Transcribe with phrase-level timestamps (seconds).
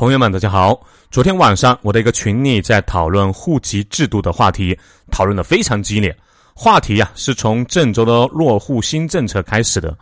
[0.00, 0.80] 朋友们，大家好！
[1.10, 4.74] 昨天晚上，我的一个群里在讨论户籍制度的话题，
[5.10, 6.16] 讨论的非常激烈。
[6.54, 9.94] 话题呀，是从郑州的落户新政策开始的。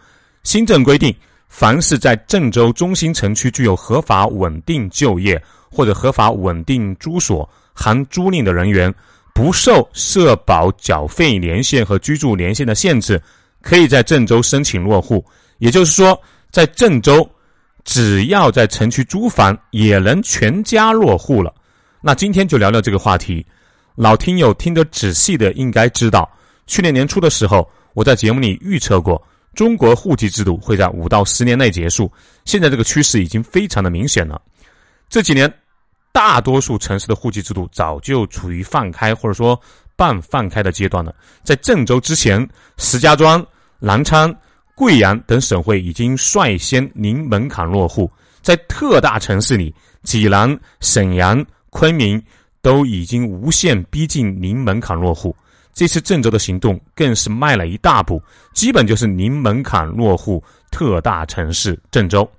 [0.45, 1.13] 新政规定，
[1.49, 8.95] 凡是在郑州中心城区具有合法稳定就业或者合法稳定住所含租赁的人员，
[9.35, 13.21] 不受社保缴费年限和居住年限的限制，
[13.63, 15.27] 可以在郑州申请落户。
[15.59, 16.17] 也就是说，
[16.53, 17.29] 在郑州。
[17.89, 21.55] 只要在城区租房，也能全家落户了。
[22.03, 23.45] 那今天就聊聊这个话题。
[23.95, 26.31] 老听友听得仔细的应该知道，
[26.67, 32.13] 去年年初的时候，我在节目里预测过，中国户籍制度会在五到十年内结束。
[32.45, 34.39] 现在这个趋势已经非常的明显了。
[35.09, 35.51] 这几年，
[36.13, 39.59] 大多数城市的户籍制度早就处于放开或者说
[39.97, 41.15] 半放开的阶段了。
[41.43, 42.47] 在郑州之前，
[42.77, 43.43] 石家庄、
[43.79, 44.31] 南昌。
[44.79, 48.09] 贵阳等省会已经率先零门槛落户，
[48.43, 52.23] 在特大城市里，济南、沈阳、昆明
[52.63, 55.35] 都已经无限逼近零门槛落户。
[55.75, 58.23] 这次郑州的行动更是迈了一大步，
[58.55, 60.41] 基本就是零门槛落户
[60.71, 62.31] 特大城市郑州。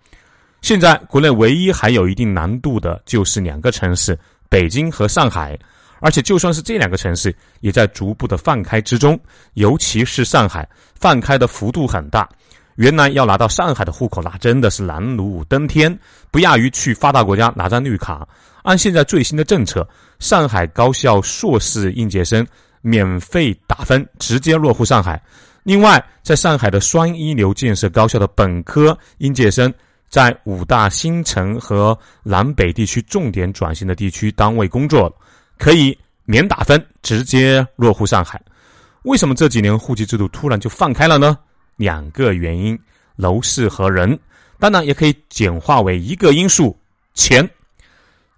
[0.61, 4.17] 现在国内唯一还有一定难度的就是两个城市，
[4.47, 5.59] 北京和上海。
[5.99, 9.19] 而且就算是这两个城市，也在逐步的放开之中。
[9.53, 12.27] 尤其是上海，放开的幅度很大。
[12.75, 15.97] 原来要拿到上海的户口，那真的是难如登天，
[16.31, 18.25] 不亚于去发达国家拿张绿卡。
[18.63, 19.87] 按现在最新的政策，
[20.19, 22.45] 上海高校硕士应届生
[22.81, 25.21] 免费打分，直接落户上海。
[25.63, 29.73] 另外，在上海的双一流建设高校的本科应届生，
[30.07, 35.13] 在五大新城和南北地区重点转型的地区单位工作。
[35.59, 38.41] 可以免打分，直接落户上海。
[39.03, 41.37] 为什么这几年户籍制度突然就放开了呢？
[41.75, 42.79] 两个原因：
[43.15, 44.17] 楼市和人。
[44.57, 46.75] 当然，也可以简化为一个因素：
[47.13, 47.47] 钱。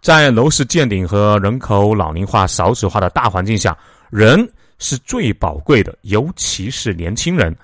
[0.02, 3.78] 在楼市见顶和人口老龄化、少子化的大环境下，
[4.09, 7.56] 人是最宝贵的，尤其是年轻人。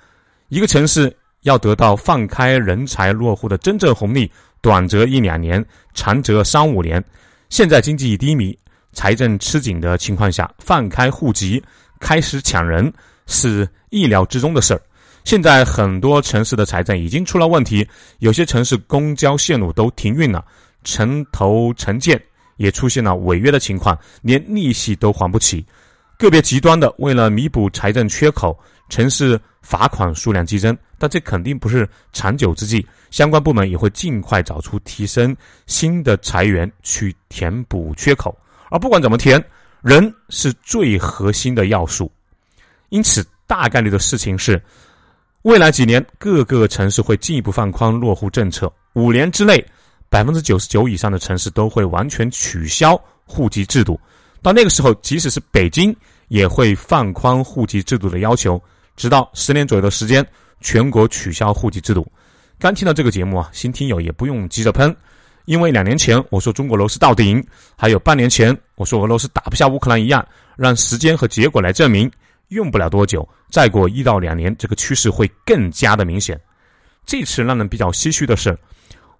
[0.50, 4.32] 一个城市要得到放开人才落户的真正红利，
[4.62, 5.66] 短则一两年，
[5.96, 7.04] 长则三五年。
[7.50, 8.58] 现在经济低迷。
[8.98, 11.64] 财政吃紧的情况下，放开户籍
[12.00, 12.92] 开始抢人
[13.28, 14.82] 是意料之中的事儿。
[15.24, 17.88] 现在很多城市的财政已经出了问题，
[18.18, 20.44] 有些城市公交线路都停运了，
[20.84, 22.20] 城投城建
[22.56, 25.64] 也出现了违约的情况，连利息都还不起。
[26.18, 28.58] 个别极端的，为了弥补财政缺口，
[28.90, 32.84] 城市罚款数量激增，但这肯定不是长久之计。
[33.12, 35.38] 相关部门也会尽快找出提升
[35.68, 38.36] 新的财源去填补缺口。
[38.70, 39.44] 而不管怎么填，
[39.82, 42.12] 人是最核心的要素。
[42.90, 44.62] 因此，大概率的事情是，
[45.44, 48.72] 未来几年各个城市会进一步放宽落户政策。
[48.94, 49.64] 五年之内，
[50.10, 54.00] 百分之九十九以上的城市都会完全取消户籍制度。
[54.42, 55.96] 到那个时候，即使是北京
[56.28, 58.62] 也会放宽户籍制度的要求，
[58.96, 60.26] 直到十年左右的时间，
[60.62, 62.06] 全国取消户籍制度。
[62.60, 64.96] 刚听到这个节目啊，新听友也不用急着喷。
[65.48, 67.42] 因为两年前我说中国楼市到顶，
[67.78, 70.26] 还有半年前我说俄罗斯打不下乌克兰一样，
[70.58, 72.12] 让时间和结果来证明，
[72.50, 76.38] 用不了多久，再过一到两年，这个趋势会更加的明显。
[77.06, 78.58] 这次让人比较唏嘘的是，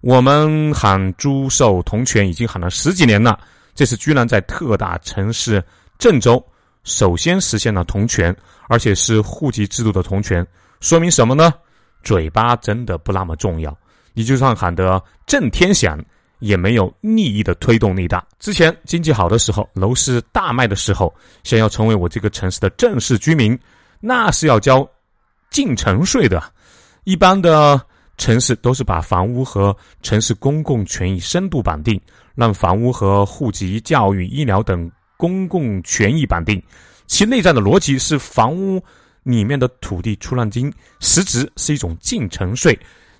[0.02, 3.40] 我们喊租售同权已经喊了十几年了，
[3.74, 5.64] 这次居然在特大城市
[5.98, 6.44] 郑州
[6.84, 8.36] 首先实现了同权，
[8.68, 10.46] 而且是户籍制度的同权，
[10.80, 11.54] 说明什么呢？
[12.02, 13.74] 嘴巴真的不那么重要，
[14.12, 15.98] 你就算喊得震天响。
[16.38, 18.24] 也没有利益的推动力大。
[18.38, 23.58] 之前经济好的时候，楼市大卖的时候，想要成为我这个城市的正式居民，
[24.00, 24.88] 那是要交
[25.50, 26.42] 进城税的。
[27.04, 27.80] 一般的
[28.16, 32.00] 城市都是把房屋和城市公共权益深度绑定，
[32.34, 36.62] 让房屋和户籍、教育、医疗等公共权益绑定。
[37.06, 38.82] 其内在的逻辑是，房屋
[39.22, 42.78] 里面的土地出让金，实质是一种进城税。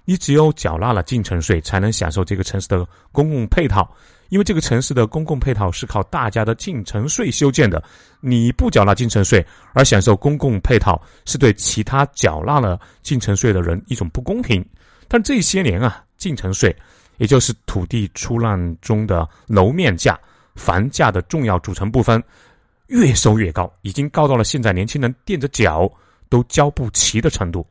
[0.08, 2.82] 你只有缴纳了进城税，才能享受这个城市的
[3.12, 3.86] 公共配套，
[4.30, 7.84] 因为这个城市的公共配套是靠大家的进城税修建的。
[8.18, 14.65] 你不缴纳进城税而享受公共配套，是对其他缴纳了进城税的人一种不公平。
[15.09, 16.74] 但这些年啊，进城税，
[17.18, 20.18] 也就是土地出让中的楼面价、
[20.54, 22.22] 房价的重要组成部分，
[22.86, 25.86] 越收越高，已经高到了现在年轻人垫着脚
[26.30, 27.66] 都交不齐的程度。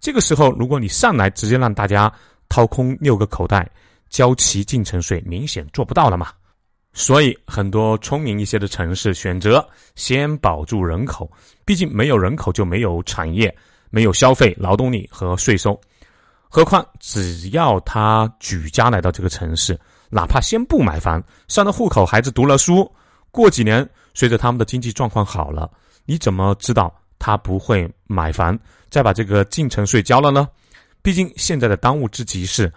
[0.00, 2.12] 这个时候，如果你上来直接让大家
[2.48, 3.68] 掏空六个口袋
[4.08, 6.28] 交齐进城税，明显做不到了嘛。
[6.94, 9.64] 所以，很多聪明一些的城市选择
[9.94, 11.30] 先保住人口，
[11.64, 13.54] 毕竟没有人口就没有产业、
[13.90, 15.78] 没有消费、劳动力和税收。
[16.48, 19.78] 何况，只要他举家来到这个城市，
[20.08, 22.90] 哪怕先不买房，上了户口，孩子读了书，
[23.30, 25.70] 过几年随着他们的经济状况好了，
[26.06, 28.58] 你怎么知道他不会买房，
[28.90, 30.48] 再把这个进城税交了呢？
[31.02, 32.72] 毕竟现在的当务之急是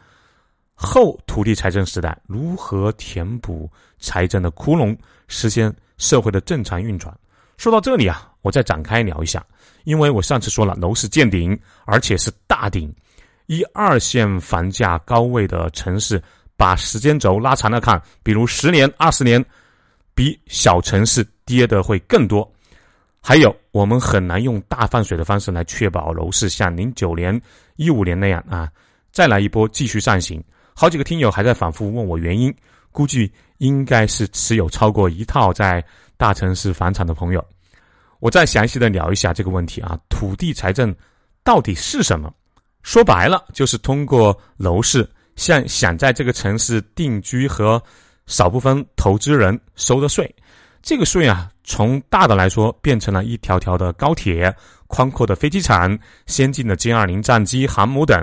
[0.75, 3.69] 后土地财政时代如何填补
[3.99, 4.97] 财政的窟窿，
[5.27, 7.15] 实现社会的正常运转。
[7.57, 9.45] 说到这里啊，我再展开聊一下，
[9.83, 12.93] 因为我上次说了，楼市见顶，而且是大顶。
[13.47, 16.21] 一二线房价高位的城市，
[16.55, 19.43] 把时间轴拉长了看，比如十年、二十年，
[20.15, 22.49] 比小城市跌的会更多。
[23.21, 27.39] 还有，我们很难用大放水的方式来确保楼市像零九年、
[27.75, 28.67] 一五年那样啊，
[29.11, 30.43] 再来一波继续上行。
[30.73, 32.53] 好几个听友还在反复问我原因，
[32.91, 35.85] 估计应该是持有超过一套在
[36.17, 37.45] 大城市房产的朋友。
[38.19, 40.93] 我再详细的聊一下这个问题啊，土地财政
[41.43, 42.33] 到底是什么？
[42.81, 47.81] 说白了，就是通过楼市向想在这个城市定居和
[48.25, 50.33] 少部分投资人收的税。
[50.81, 54.53] 这个税啊，从大的来说，变成了一条条的高铁、
[54.87, 58.19] 宽阔的飞机场、先进的歼二零战机、航母等；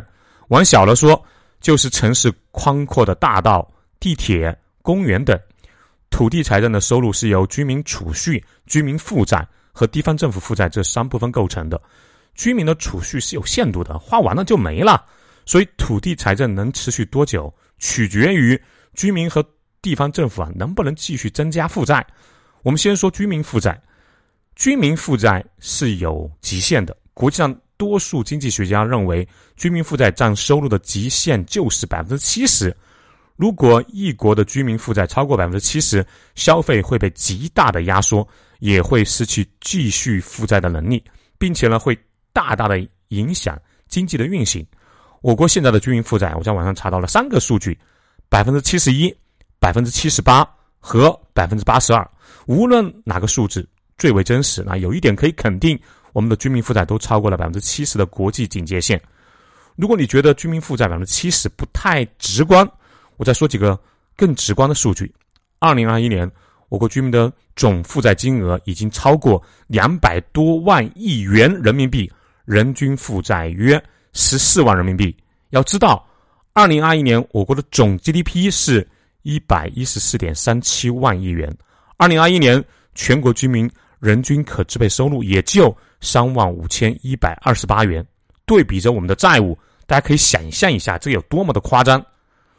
[0.48, 1.22] 往小了说，
[1.60, 3.70] 就是城市宽阔的大道、
[4.00, 5.38] 地铁、公园等。
[6.10, 11.80] 土地财政的收入是由居民储蓄、居民负债和地方政府负债这三部分构成的。
[12.34, 15.04] 居民的储蓄是有限度的，花完了就没了，
[15.44, 18.60] 所以土地财政能持续多久，取决于
[18.94, 19.44] 居民和
[19.82, 22.04] 地方政府啊能不能继续增加负债。
[22.62, 23.80] 我们先说居民负债，
[24.56, 26.96] 居民负债是有极限的。
[27.14, 29.26] 国际上多数经济学家认为，
[29.56, 32.76] 居民负债占收入的极限就是百分之七十。
[33.36, 38.26] 如果一国的居民负债超过百分之七十，消费会被极大的压缩，
[38.58, 41.02] 也会失去继续负债的能力，
[41.38, 41.98] 并且呢会。
[42.30, 42.78] 大大的
[43.08, 44.64] 影响经济的运行。
[45.22, 47.76] 我国现在的居民负债，我在网上查到了三个数据：
[48.28, 49.12] 百分之七十一、
[49.58, 50.48] 百分之七十八
[50.88, 52.10] 和百分之八十二。
[52.46, 53.68] 无论哪个数字
[53.98, 55.78] 最为真实，那有一点可以肯定，
[56.14, 58.98] 我们的居民负债都超过了百分之七十的国际警戒线。
[59.76, 62.66] 如果你觉得居民负债百分之七十不太直观，
[63.18, 63.78] 我再说几个
[64.16, 65.14] 更直观的数据：
[65.58, 66.30] 二零二一年。
[66.70, 72.10] 我国居民的总负债金额已经超过两百多万亿元人民币，
[72.44, 73.82] 人均负债约
[74.12, 75.14] 十四万人民币。
[75.50, 76.06] 要知道，
[76.52, 78.86] 二零二一年我国的总 GDP 是
[79.28, 81.54] 一百一十四点三七万亿元，
[81.98, 82.64] 二零二一年
[82.94, 83.70] 全国居民
[84.00, 88.02] 人均可支配收入也就三万五千一百二十八元。
[88.46, 92.02] 对比着我们的债务，大家可以想象一下，这有多么的夸张。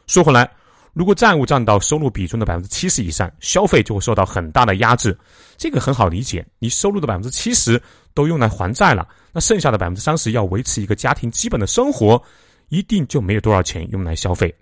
[0.06, 0.48] 说回来。
[0.92, 5.16] 如果债务占到收入比重的百分之七十以上，消费就会受到很大的压制。
[5.56, 7.80] 这个很好理解，你收入的百分之七十
[8.14, 12.20] 都用来还债了，那剩下的百分之三十要维持一个家庭基本的生活，
[12.68, 14.52] 一定就没有多少钱用来消费。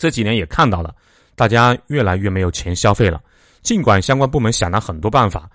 [0.00, 0.94] 这几年也看到了，
[1.34, 3.20] 大家越来越没有钱消费了。
[3.60, 5.46] 尽管相关部门想了很多办法，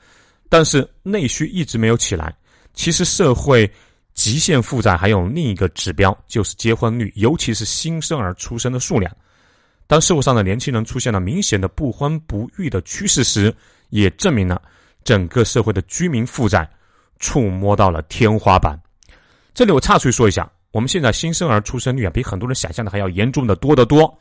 [0.50, 2.32] 但是内需一直没有起来。
[2.76, 3.68] 其实社会
[4.14, 9.12] 极限负债还有另一个指标，就是结婚率，尤其是新生儿出生的数量。
[9.88, 13.52] 当社会上的年轻人出现了明显的不婚不育的趋势时，
[13.90, 14.62] 也证明了
[15.04, 16.70] 整个社会的居民负债
[17.18, 18.80] 触摸到了天花板。
[19.56, 24.16] 这里我插出去说一下，我们现在新生儿出生率啊，比很多人想象的还要严重的多得多。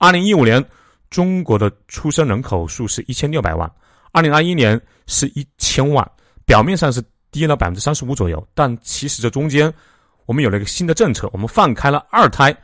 [0.00, 0.64] 二零一五年，
[1.10, 3.70] 中国的出生人口数是一千六百万，
[4.12, 6.10] 二零二一年是一千万，
[6.46, 9.72] 表面上是低了百分之三十五左右，但其实这中间
[10.24, 12.56] 我们有了一个新的政策，我们放开了二胎，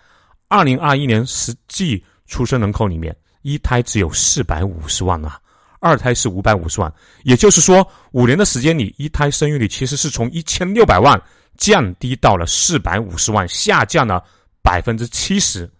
[0.48, 2.02] 二零二一年实际。
[2.28, 5.38] 出生人口里面，一胎只有四百五十万啊，
[5.78, 6.92] 二胎是五百五十万。
[7.22, 11.22] 也就是说，五年的时间里，一胎生育率其实是从一千六百万
[11.56, 14.20] 降低到了四百五十万，下降了
[14.60, 15.70] 百分之七十。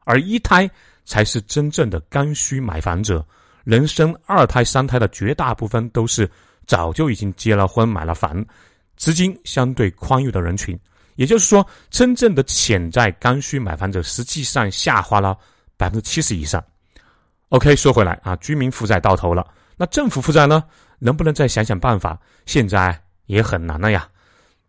[0.00, 0.70] 而一胎
[1.04, 3.24] 才是真正的刚需买房者，
[3.64, 6.30] 人生二胎、三胎的绝大部分都是
[6.66, 8.44] 早就已经结了婚、买了房，
[8.96, 10.78] 资金相对宽裕的人群。
[11.16, 15.38] 也就是说，真正的潜在刚需买房者实际上下滑了。
[15.76, 16.64] 百分之七十以上。
[17.48, 19.44] OK，说回来啊，居民负债到头了，
[19.76, 20.62] 那政府负债呢？
[21.00, 22.16] 能不能再想想办法？
[22.46, 22.96] 现在
[23.26, 24.08] 也很难了呀。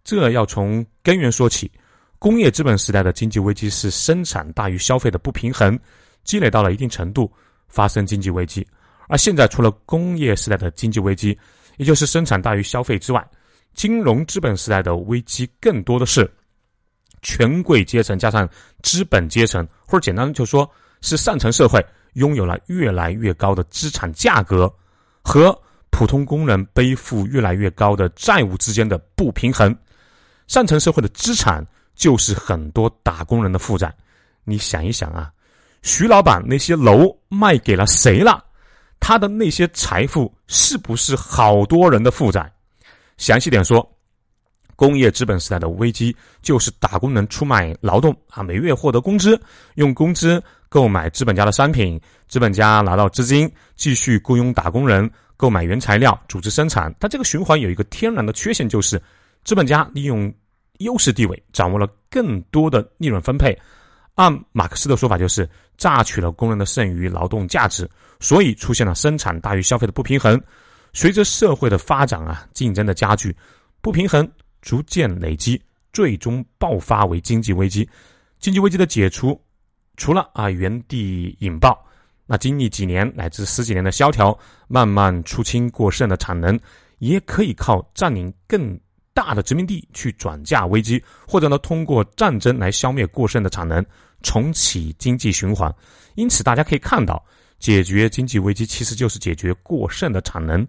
[0.03, 1.71] 这要从根源说起。
[2.17, 5.79] 工业资本时代的经济危机是生产大于消费的不平衡
[6.25, 7.31] 积累到了一定程度，
[7.69, 8.67] 发生经济危机。
[9.07, 11.39] 而现在除了工业时代的经济危机，
[11.77, 13.25] 也就是生产大于消费之外，
[13.73, 16.29] 金融资本时代的危机更多的是
[17.21, 18.49] 权贵阶层加上
[18.83, 20.69] 资本阶层，或者简单就说。
[21.01, 24.73] 是上层社会拥有了越来越高的资产价格，
[25.21, 25.55] 和
[25.91, 29.77] 普通工人背负越来越高的债务之间的不平衡。
[30.47, 31.63] 上层社会的资产
[31.93, 33.93] 就是很多打工人的负债。
[34.45, 35.31] 你想一想啊，
[35.85, 38.43] 徐老板那些楼卖给了谁了？
[38.99, 42.51] 他的那些财富是不是好多人的负债？
[43.17, 43.87] 详细点说，
[44.75, 49.39] 工业资本时代的危机就是打工人出卖劳动啊，每月获得工资，
[49.75, 56.91] 用工资购买资本家的商品，资本家拿到资金继续雇佣打工人购买原材料，组织生产。
[56.99, 58.99] 它这个循环有一个天然的缺陷，就是
[59.43, 60.33] 资本家利用
[60.79, 63.55] 优势地位，掌握了更多的利润分配。
[64.15, 70.41] 按马克思的说法，就是榨取了工人的剩余劳动价值，所以出现了生产大于消费的不平衡。
[70.93, 73.35] 随着社会的发展啊，竞争的加剧，
[73.81, 74.29] 不平衡
[74.61, 77.87] 逐渐累积，最终爆发为经济危机。
[78.39, 79.39] 经济危机的解除，
[79.97, 81.77] 除了啊原地引爆，
[82.25, 86.57] 那经历几年乃至十几年的萧条，慢慢出清过剩的产能，
[86.99, 88.79] 也可以靠占领更。
[89.15, 93.81] 大的殖民地去转嫁危机，或者呢通过战争来消灭过剩的产能，
[94.25, 95.71] 重启经济循环。
[96.15, 97.23] 因此，大家可以看到，
[97.59, 100.67] 解决经济危机其实就是解决过剩的产能。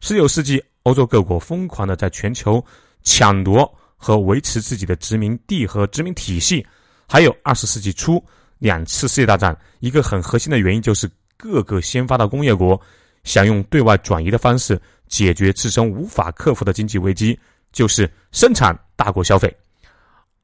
[0.00, 2.64] 十九世纪，欧洲各国疯狂的在全球
[3.02, 6.66] 抢夺和维持自己的殖民地和殖民体系。
[7.06, 8.24] 还有二十世纪初
[8.58, 12.80] 两次世界大战，一个很核心的原因就是各个先发的工业国
[13.24, 17.38] 想用对外转移的方式解决自身无法克服的经济危机。
[17.72, 19.54] 就是生产大国消费。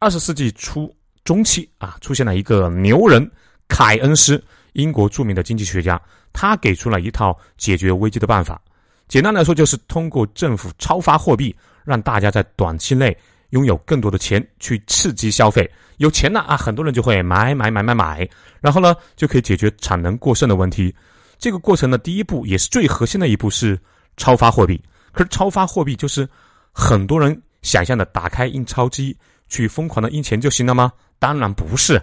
[0.01, 0.95] 二十世纪初
[1.25, 3.31] 中期啊，出现了一个牛人
[3.69, 6.01] 凯恩斯，英国著名的经济学家，
[6.33, 8.61] 他给出了一套解决危机的办法。
[9.09, 13.17] 简单来说，就是通过政府超发货币，让大家在短期内
[13.51, 15.71] 拥有更多的钱去刺激消费。
[15.99, 18.29] 有钱了啊，很多人就会买买买买买，
[18.61, 20.95] 然后呢，就可以解决产能过剩的问题。
[21.39, 23.79] 这个过程的第一步也是最核心的一步是
[24.17, 24.83] 超发货币。
[25.13, 26.29] 可是超发货币就是。
[26.75, 29.15] 很多人想象的打开印钞机
[29.47, 30.91] 去疯狂的印钱就行了吗？
[31.23, 32.03] 当然不是，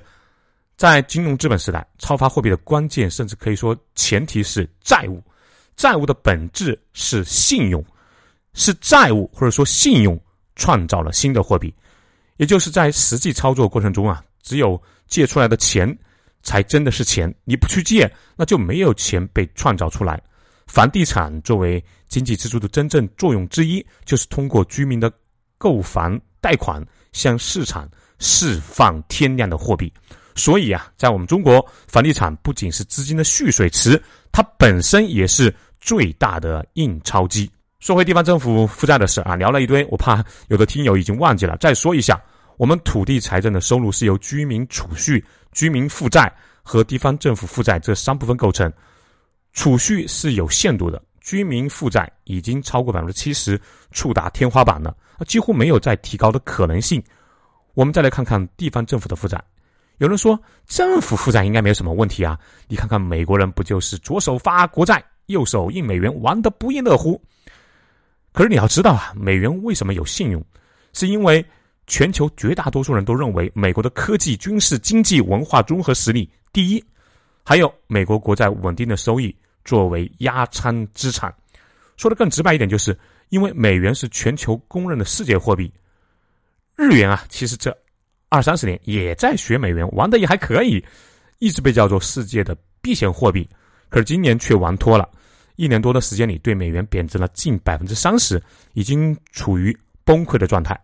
[0.77, 5.21] 在金融资本时代，超发货币的关键甚至可以说前提是债务。
[5.75, 7.85] 债务的本质是信用，
[8.53, 10.17] 是债务或者说信用
[10.55, 11.73] 创造了新的货币。
[12.37, 15.93] 也就是在实际操作过程中啊，只有借出来的钱
[16.41, 20.17] 才真的是钱，你不去借，那就没有钱被创造出来。
[20.65, 25.11] 房地产作为经济支柱的真正作用之一，就是通过居民的
[25.57, 27.85] 购房贷款向市场
[28.19, 29.91] 释放天量的货币。
[30.35, 37.49] 所以啊，在我们中国，房地产不仅是资金的蓄水池，它本身也是最大的印钞机。
[37.79, 42.21] 说回地方政府负债的事啊，聊了一堆，我怕有的听友已经忘记了，再说一下：
[42.57, 48.71] 我们土地财政的收入是由居民储蓄、居民负债和地方政府负债这三部分构成。
[49.51, 53.59] 储蓄是有限度的，居民负债已经超过百分之七十，
[53.91, 54.95] 触达天花板了，
[55.27, 57.03] 几乎没有再提高的可能性。
[57.79, 59.41] 我们再来看看地方政府的负债。
[59.99, 67.17] 有人说政府负债应该没有什么问题啊，你看看美国人不就是左手发国债，右手印美元，玩得不亦乐乎？
[68.33, 70.43] 可是你要知道啊，美元为什么有信用？
[70.91, 71.45] 是因为
[71.87, 76.83] 全球绝大多数人都认为美国的科技、军事、经济、文化综合实力第一。
[77.45, 79.33] 还有美国国债稳定的收益
[79.63, 81.33] 作为压仓资产，
[81.95, 85.71] 说的更直白一点，就是因为美元是全球公认的世界货币。
[86.79, 87.77] 日元啊，其实这
[88.29, 90.81] 二三十年也在学美元，玩的也还可以，
[91.39, 93.45] 一直被叫做世界的避险货币。
[93.89, 95.09] 可是今年却玩脱了，
[95.57, 98.41] 一年多的时间里，对美元贬值了近百分之三十，
[98.75, 100.79] 已经处于崩溃的状态。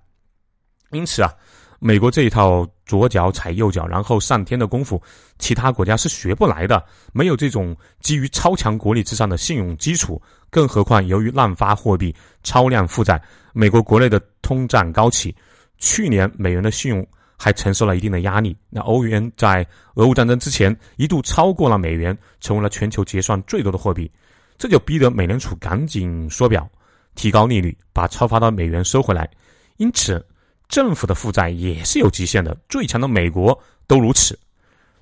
[0.92, 1.34] 因此啊。
[1.78, 5.00] 美国这一套左脚踩右脚，然后上天的功夫，
[5.38, 6.84] 其他国家是学不来的。
[7.12, 13.22] 没有这种基于超强国力之上的信用基础，更何况由于滥发货币、超量负债，
[13.54, 15.36] 美国国内的通胀高企，
[15.78, 17.06] 去年美元的信用
[17.38, 18.56] 还承受了一定的压力。
[18.70, 19.66] 那欧元在
[19.96, 24.12] 俄乌战争之前一度超过了美元，成为了全球结算最多的货币，
[24.58, 26.70] 这就逼得美联储赶紧缩表，
[27.16, 29.30] 提高利率，把超发的美元收回来。
[29.78, 30.26] 因此。
[30.68, 33.56] 政府的负债也是有极限的，最强的美国
[33.86, 34.38] 都如此。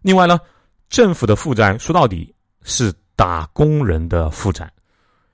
[0.02, 0.38] 另外呢，
[0.90, 4.70] 政府的负债说到底是打工人的负债，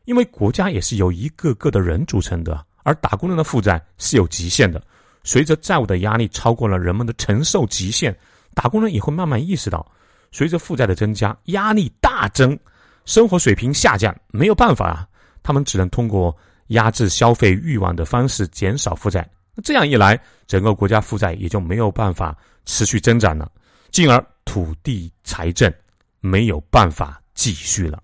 [0.06, 4.80] 因为国家也是由一个个的人组成的，而打工人的负债是有极限的。
[5.24, 8.16] 随着债务的压力超过了人们的承受极限，
[8.54, 9.86] 打工人也会慢慢意识到，
[10.32, 12.58] 随着负债的增加，压力大增，
[13.06, 15.08] 生活水平下降，没有办法啊，
[15.44, 16.36] 他们只能通过
[16.68, 19.28] 压制消费欲望的方式减少负债。
[19.56, 22.36] 那这样一来，整个国家负债也就没有办法
[22.66, 23.52] 持续增长了，
[23.92, 25.72] 进而土地财政
[26.22, 28.02] 没有办法继续了。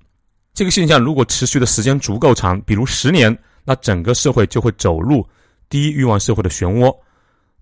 [0.53, 5.27] 这个现象如果持续的时间足够长，比如十年，那整个社会就会走入
[5.69, 6.95] 低欲望社会的漩涡。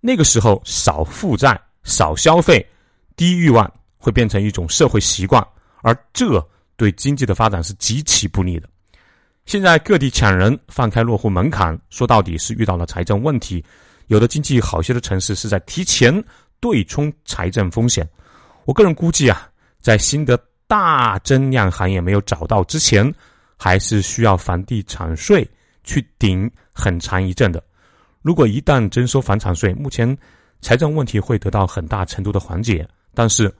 [0.05, 2.65] 那个时候，少负债、少消费、
[3.15, 5.41] 低欲望会变成一种社会习惯，
[5.81, 6.45] 而这
[6.75, 8.67] 对经济的发展是极其不利的。
[9.45, 13.63] 现在各地抢人放开落户门槛，说到底是遇到了财政问题。
[14.07, 16.21] 有的经济好些的城市是在提前
[16.59, 18.05] 对冲财政风险。
[18.65, 23.09] 我个人估计啊，在新的大增量行业没有找到之前，
[23.55, 25.49] 还是需要房地产税
[25.85, 27.63] 去顶很长一阵的。
[28.23, 30.17] 如果一旦征收房产税，目前
[30.61, 32.87] 财政问题会得到很大程度的缓解。
[33.13, 33.53] 但是，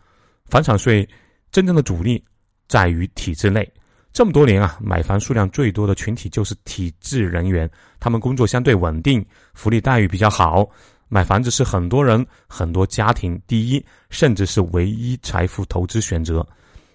[0.46, 1.08] 房产税
[1.52, 2.24] 真正的阻力
[2.68, 3.70] 在于体制内。
[4.14, 10.66] 这么多年啊，买房数量最多的群体就是体制人员，他们工作相对稳定，福利待遇比较好，
[11.10, 16.46] 买房子是很多人、很多家庭第一，甚至是唯一财富投资选择。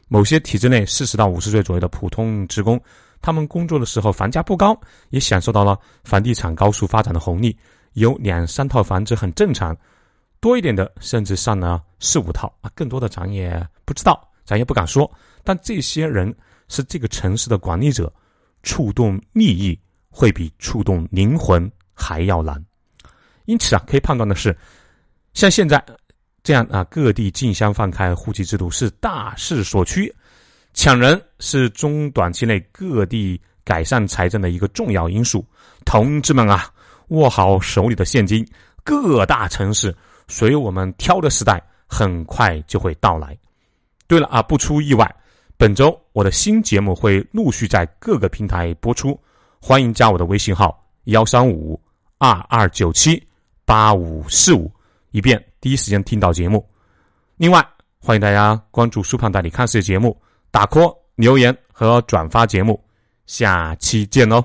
[0.09, 2.81] 某些体制内四十到五十岁左右的普通职工，
[3.21, 4.79] 他们工作的时候房价不高，
[5.11, 7.57] 也享受到了房地产高速发展的红利，
[7.95, 9.77] 有两三套房子很正常，
[10.41, 15.11] 多一点的甚至上了四五套啊，更多的咱也不知道，咱也不敢说，
[15.43, 16.35] 但这些人。
[16.71, 18.13] 是这个城市的管理者，
[18.63, 22.63] 触动利益会比触动灵魂还要难。
[23.47, 24.55] 因此啊，可以判断的是，
[25.33, 25.83] 像现在
[26.43, 30.15] 这样啊，各地竞相放开户籍制度是大势所趋，
[30.75, 35.45] 抢人是中短期内各地改善财政的一个重要因素。
[35.85, 36.71] 同志们啊，
[37.09, 38.47] 握好手里的现金，
[38.85, 39.95] 各大城市
[40.29, 43.37] 随我们挑的时代很快就会到来。
[44.07, 45.13] 对了啊，不出意外。
[45.57, 49.19] 本周我的新节目会陆续在各个平台播出，
[49.61, 51.81] 欢迎加我的微信号幺三五
[52.19, 53.21] 二二九七
[53.65, 54.71] 八五四五，
[55.11, 56.65] 以便第一时间听到节目。
[57.37, 57.67] 另外，
[57.99, 60.17] 欢迎大家关注苏胖带你看世界节目，
[60.51, 62.83] 打 call 留言和转发节目，
[63.27, 64.45] 下期见哦。